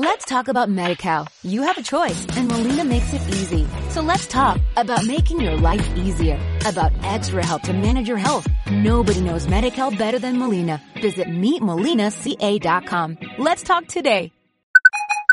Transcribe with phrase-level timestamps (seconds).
[0.00, 1.26] Let's talk about MediCal.
[1.42, 3.66] You have a choice and Molina makes it easy.
[3.90, 8.46] So let's talk about making your life easier, about extra help to manage your health.
[8.70, 10.80] Nobody knows MediCal better than Molina.
[11.02, 13.16] Visit meetmolinaca.com.
[13.38, 14.30] Let's talk today.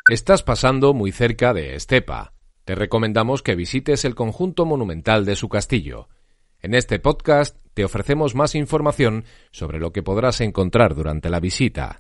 [0.10, 2.34] Estás pasando muy cerca de Estepa.
[2.64, 6.10] Te recomendamos que visites el conjunto monumental de su castillo.
[6.60, 12.00] En este podcast te ofrecemos más información sobre lo que podrás encontrar durante la visita.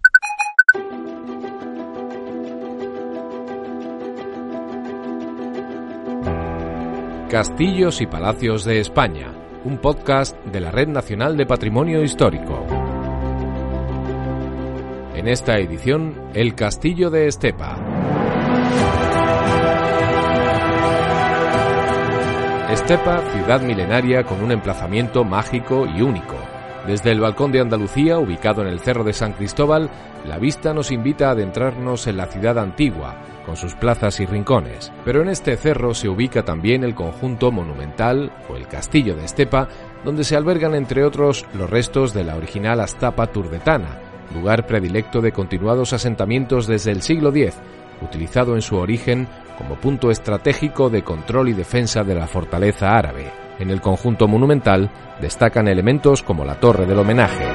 [7.29, 12.64] Castillos y Palacios de España, un podcast de la Red Nacional de Patrimonio Histórico.
[15.15, 17.79] En esta edición, el Castillo de Estepa.
[22.70, 26.54] Estepa, ciudad milenaria con un emplazamiento mágico y único.
[26.88, 29.89] Desde el balcón de Andalucía, ubicado en el Cerro de San Cristóbal,
[30.24, 34.92] la vista nos invita a adentrarnos en la ciudad antigua, con sus plazas y rincones.
[35.03, 39.68] Pero en este cerro se ubica también el conjunto monumental o el castillo de Estepa,
[40.04, 44.00] donde se albergan entre otros los restos de la original Astapa turdetana,
[44.34, 47.56] lugar predilecto de continuados asentamientos desde el siglo X,
[48.02, 53.45] utilizado en su origen como punto estratégico de control y defensa de la fortaleza árabe.
[53.59, 57.45] En el conjunto monumental destacan elementos como la torre del homenaje.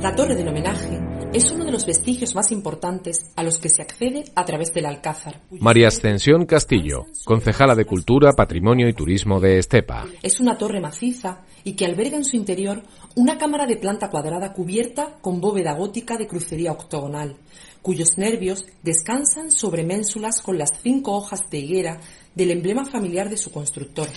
[0.00, 1.00] La torre del homenaje
[1.32, 4.86] es uno de los vestigios más importantes a los que se accede a través del
[4.86, 5.40] Alcázar.
[5.60, 10.04] María Ascensión Castillo, concejala de Cultura, Patrimonio y Turismo de Estepa.
[10.22, 12.82] Es una torre maciza y que alberga en su interior
[13.16, 17.36] una cámara de planta cuadrada cubierta con bóveda gótica de crucería octogonal,
[17.84, 22.00] cuyos nervios descansan sobre ménsulas con las cinco hojas de higuera
[22.34, 24.08] del emblema familiar de su constructor.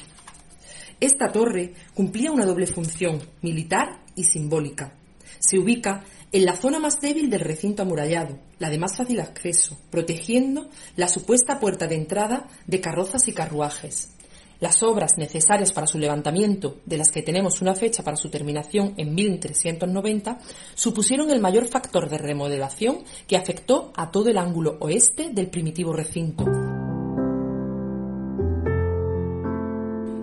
[1.01, 4.93] Esta torre cumplía una doble función, militar y simbólica.
[5.39, 9.77] Se ubica en la zona más débil del recinto amurallado, la de más fácil acceso,
[9.91, 14.11] protegiendo la supuesta puerta de entrada de carrozas y carruajes.
[14.59, 18.95] Las obras necesarias para su levantamiento, de las que tenemos una fecha para su terminación
[18.97, 20.39] en 1390,
[20.73, 25.93] supusieron el mayor factor de remodelación que afectó a todo el ángulo oeste del primitivo
[25.93, 26.45] recinto.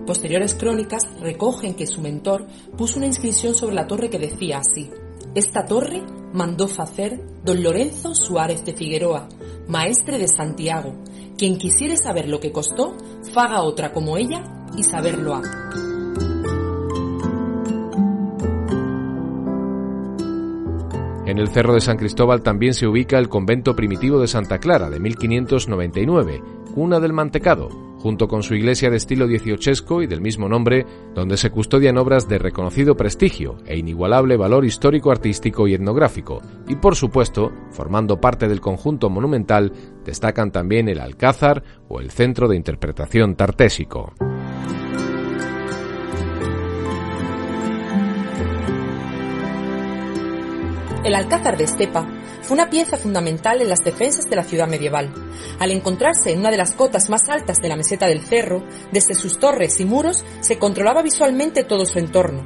[0.05, 2.45] Posteriores crónicas recogen que su mentor
[2.77, 4.91] puso una inscripción sobre la torre que decía así:
[5.33, 6.03] Esta torre
[6.33, 9.29] mandó hacer don Lorenzo Suárez de Figueroa,
[9.67, 10.93] maestre de Santiago.
[11.37, 12.95] Quien quisiere saber lo que costó,
[13.33, 14.43] faga otra como ella
[14.77, 15.41] y saberlo ha.
[21.25, 24.89] En el Cerro de San Cristóbal también se ubica el convento primitivo de Santa Clara
[24.89, 26.41] de 1599,
[26.73, 31.37] cuna del mantecado, junto con su iglesia de estilo dieciochesco y del mismo nombre, donde
[31.37, 36.41] se custodian obras de reconocido prestigio e inigualable valor histórico, artístico y etnográfico.
[36.67, 39.71] Y por supuesto, formando parte del conjunto monumental,
[40.03, 44.13] destacan también el Alcázar o el Centro de Interpretación Tartésico.
[51.03, 52.07] El Alcázar de Estepa
[52.45, 55.11] fue una pieza fundamental en las defensas de la ciudad medieval.
[55.59, 59.15] Al encontrarse en una de las cotas más altas de la meseta del cerro, desde
[59.15, 62.45] sus torres y muros se controlaba visualmente todo su entorno.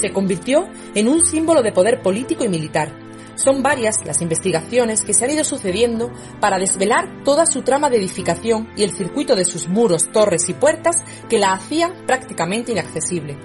[0.00, 2.96] Se convirtió en un símbolo de poder político y militar.
[3.34, 7.96] Son varias las investigaciones que se han ido sucediendo para desvelar toda su trama de
[7.96, 10.96] edificación y el circuito de sus muros, torres y puertas
[11.28, 13.36] que la hacían prácticamente inaccesible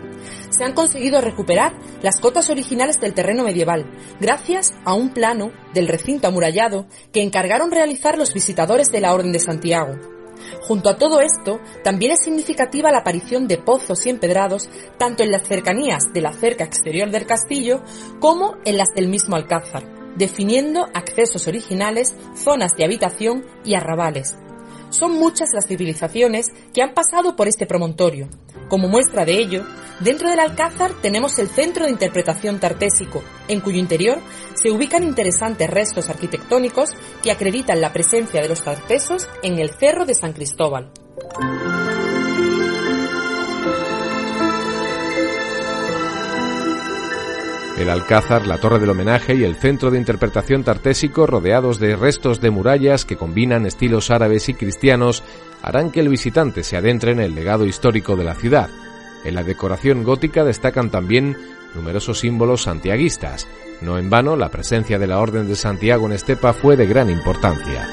[0.55, 3.85] se han conseguido recuperar las cotas originales del terreno medieval,
[4.19, 9.31] gracias a un plano del recinto amurallado que encargaron realizar los visitadores de la Orden
[9.31, 9.95] de Santiago.
[10.61, 15.31] Junto a todo esto, también es significativa la aparición de pozos y empedrados tanto en
[15.31, 17.83] las cercanías de la cerca exterior del castillo
[18.19, 19.83] como en las del mismo alcázar,
[20.15, 24.35] definiendo accesos originales, zonas de habitación y arrabales.
[24.89, 28.29] Son muchas las civilizaciones que han pasado por este promontorio.
[28.69, 29.65] Como muestra de ello,
[29.99, 34.19] dentro del Alcázar tenemos el Centro de Interpretación Tartésico, en cuyo interior
[34.55, 40.05] se ubican interesantes restos arquitectónicos que acreditan la presencia de los tartesos en el Cerro
[40.05, 40.91] de San Cristóbal.
[47.77, 52.39] El Alcázar, la Torre del Homenaje y el Centro de Interpretación Tartésico, rodeados de restos
[52.39, 55.23] de murallas que combinan estilos árabes y cristianos,
[55.61, 58.69] harán que el visitante se adentre en el legado histórico de la ciudad.
[59.25, 61.35] En la decoración gótica destacan también
[61.73, 63.47] numerosos símbolos santiaguistas.
[63.81, 67.09] No en vano, la presencia de la Orden de Santiago en Estepa fue de gran
[67.09, 67.87] importancia.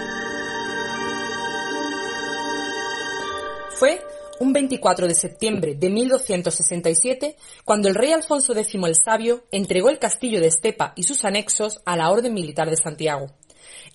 [3.71, 4.01] Fue
[4.39, 9.89] un un 24 de septiembre de 1267 cuando el rey Alfonso X el Sabio entregó
[9.89, 13.29] el castillo de Estepa y sus anexos a la Orden Militar de Santiago.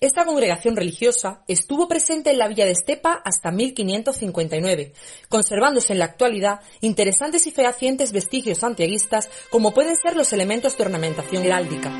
[0.00, 4.92] Esta congregación religiosa estuvo presente en la villa de Estepa hasta 1559,
[5.28, 10.84] conservándose en la actualidad interesantes y fehacientes vestigios santiaguistas como pueden ser los elementos de
[10.84, 11.92] ornamentación heráldica.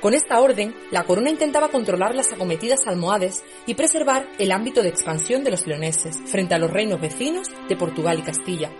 [0.00, 4.90] Con esta orden, la corona intentaba controlar las acometidas almohades y preservar el ámbito de
[4.90, 8.70] expansión de los leoneses frente a los reinos vecinos de Portugal y Castilla.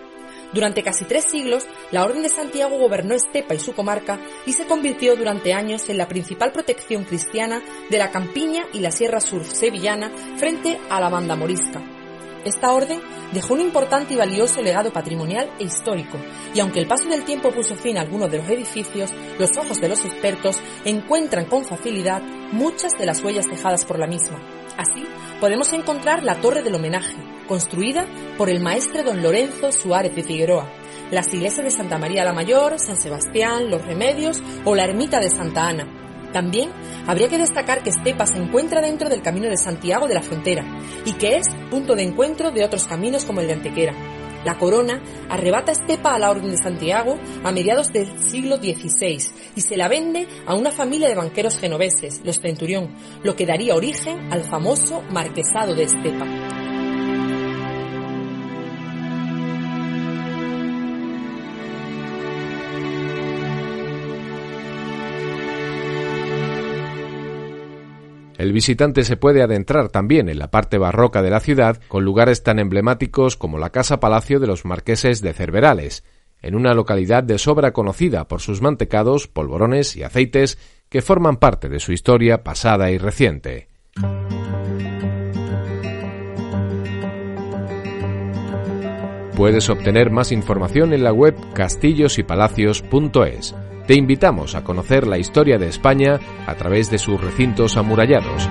[0.52, 4.64] Durante casi tres siglos, la Orden de Santiago gobernó Estepa y su comarca y se
[4.64, 9.44] convirtió durante años en la principal protección cristiana de la campiña y la Sierra Sur
[9.44, 11.82] sevillana frente a la banda morisca.
[12.44, 13.00] Esta orden
[13.32, 16.16] dejó un importante y valioso legado patrimonial e histórico,
[16.54, 19.80] y aunque el paso del tiempo puso fin a algunos de los edificios, los ojos
[19.80, 22.22] de los expertos encuentran con facilidad
[22.52, 24.40] muchas de las huellas dejadas por la misma.
[24.78, 25.04] Así,
[25.40, 27.16] podemos encontrar la Torre del Homenaje,
[27.48, 28.06] construida
[28.36, 30.70] por el maestre don Lorenzo Suárez de Figueroa,
[31.10, 35.30] las iglesias de Santa María la Mayor, San Sebastián, Los Remedios o la ermita de
[35.30, 35.88] Santa Ana.
[36.32, 36.70] También
[37.06, 40.64] habría que destacar que Estepa se encuentra dentro del Camino de Santiago de la Frontera
[41.04, 43.94] y que es punto de encuentro de otros caminos como el de Antequera.
[44.44, 49.18] La corona arrebata Estepa a la Orden de Santiago a mediados del siglo XVI
[49.56, 53.74] y se la vende a una familia de banqueros genoveses, los Centurión, lo que daría
[53.74, 56.26] origen al famoso Marquesado de Estepa.
[68.38, 72.44] El visitante se puede adentrar también en la parte barroca de la ciudad con lugares
[72.44, 76.04] tan emblemáticos como la Casa Palacio de los Marqueses de Cerverales,
[76.40, 80.56] en una localidad de sobra conocida por sus mantecados, polvorones y aceites
[80.88, 83.66] que forman parte de su historia pasada y reciente.
[89.34, 93.56] Puedes obtener más información en la web castillosypalacios.es
[93.88, 98.46] te invitamos a conocer la historia de España a través de sus recintos amurallados.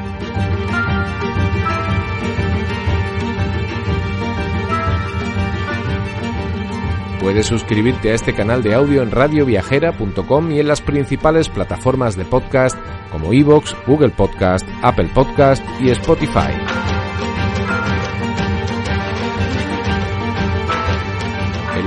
[7.21, 12.25] Puedes suscribirte a este canal de audio en radioviajera.com y en las principales plataformas de
[12.25, 12.75] podcast
[13.11, 16.76] como Evox, Google Podcast, Apple Podcast y Spotify.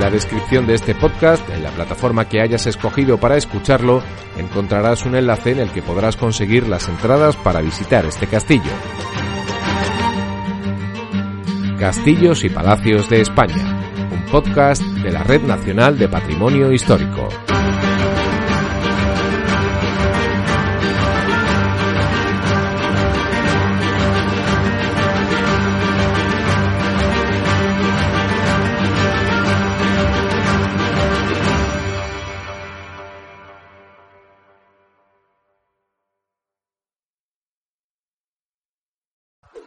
[0.01, 4.01] La descripción de este podcast, en la plataforma que hayas escogido para escucharlo,
[4.35, 8.71] encontrarás un enlace en el que podrás conseguir las entradas para visitar este castillo.
[11.77, 13.79] Castillos y Palacios de España,
[14.11, 17.29] un podcast de la Red Nacional de Patrimonio Histórico.